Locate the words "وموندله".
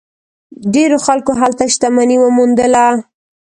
2.19-2.85